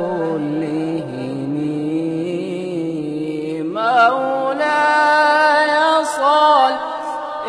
[0.04, 1.54] كلهم
[4.44, 6.74] مولاي صل